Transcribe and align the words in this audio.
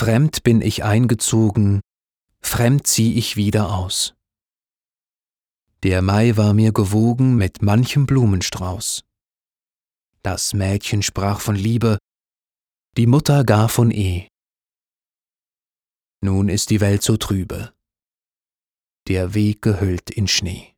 Fremd 0.00 0.44
bin 0.44 0.62
ich 0.62 0.84
eingezogen, 0.84 1.80
fremd 2.40 2.86
zieh 2.86 3.18
ich 3.18 3.34
wieder 3.34 3.74
aus. 3.74 4.14
Der 5.82 6.02
Mai 6.02 6.36
war 6.36 6.54
mir 6.54 6.72
gewogen 6.72 7.34
mit 7.34 7.62
manchem 7.62 8.06
Blumenstrauß. 8.06 9.02
Das 10.22 10.54
Mädchen 10.54 11.02
sprach 11.02 11.40
von 11.40 11.56
Liebe, 11.56 11.98
die 12.96 13.08
Mutter 13.08 13.42
gar 13.42 13.68
von 13.68 13.90
Ehe. 13.90 14.28
Nun 16.20 16.48
ist 16.48 16.70
die 16.70 16.80
Welt 16.80 17.02
so 17.02 17.16
trübe, 17.16 17.74
der 19.08 19.34
Weg 19.34 19.62
gehüllt 19.62 20.10
in 20.10 20.28
Schnee. 20.28 20.76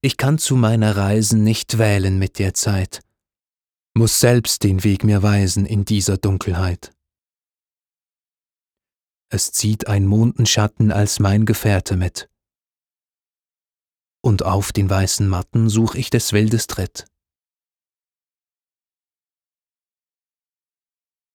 Ich 0.00 0.16
kann 0.16 0.38
zu 0.38 0.56
meiner 0.56 0.96
Reisen 0.96 1.44
nicht 1.44 1.78
wählen 1.78 2.18
mit 2.18 2.40
der 2.40 2.54
Zeit, 2.54 3.05
muss 3.96 4.20
selbst 4.20 4.62
den 4.62 4.84
Weg 4.84 5.04
mir 5.04 5.22
weisen 5.22 5.64
in 5.64 5.86
dieser 5.86 6.18
Dunkelheit. 6.18 6.92
Es 9.30 9.52
zieht 9.52 9.86
ein 9.86 10.06
Mondenschatten 10.06 10.92
als 10.92 11.18
mein 11.18 11.46
Gefährte 11.46 11.96
mit, 11.96 12.28
und 14.22 14.44
auf 14.44 14.72
den 14.72 14.90
weißen 14.90 15.26
Matten 15.26 15.70
such 15.70 15.94
ich 15.94 16.10
des 16.10 16.32
Wildes 16.32 16.66
Tritt. 16.66 17.06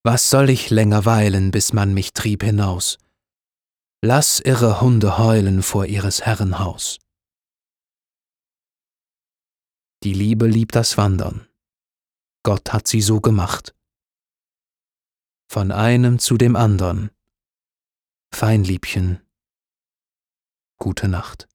Was 0.04 0.30
soll 0.30 0.48
ich 0.48 0.70
länger 0.70 1.04
weilen, 1.04 1.50
bis 1.50 1.72
man 1.72 1.94
mich 1.94 2.12
trieb 2.12 2.44
hinaus? 2.44 2.98
Lass 4.04 4.40
irre 4.40 4.80
Hunde 4.80 5.18
heulen 5.18 5.62
vor 5.62 5.86
ihres 5.86 6.26
Herren 6.26 6.58
Haus. 6.58 6.98
Die 10.02 10.12
Liebe 10.12 10.46
liebt 10.46 10.74
das 10.74 10.96
Wandern. 10.96 11.48
Gott 12.44 12.72
hat 12.72 12.88
sie 12.88 13.00
so 13.00 13.20
gemacht. 13.20 13.74
Von 15.48 15.70
einem 15.70 16.18
zu 16.18 16.36
dem 16.36 16.56
andern. 16.56 17.10
Feinliebchen. 18.34 19.20
Gute 20.78 21.08
Nacht. 21.08 21.48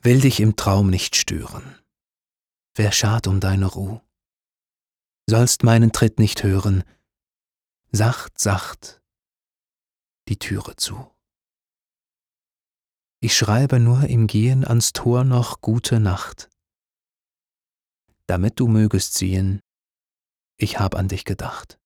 Will 0.00 0.20
dich 0.20 0.40
im 0.40 0.56
Traum 0.56 0.90
nicht 0.90 1.14
stören. 1.16 1.78
Wer 2.74 2.90
schad 2.90 3.26
um 3.26 3.38
deine 3.38 3.66
Ruh? 3.66 4.00
Sollst 5.28 5.62
meinen 5.62 5.92
Tritt 5.92 6.18
nicht 6.18 6.42
hören. 6.42 6.82
Sacht, 7.92 8.38
sacht 8.38 9.02
die 10.28 10.38
Türe 10.38 10.76
zu. 10.76 11.10
Ich 13.24 13.36
schreibe 13.36 13.78
nur 13.78 14.02
im 14.08 14.26
Gehen 14.26 14.66
ans 14.66 14.92
Tor 14.92 15.22
noch 15.22 15.60
gute 15.60 16.00
Nacht, 16.00 16.50
damit 18.26 18.58
du 18.58 18.66
mögest 18.66 19.14
sehen, 19.14 19.60
ich 20.56 20.80
hab 20.80 20.96
an 20.96 21.06
dich 21.06 21.24
gedacht. 21.24 21.78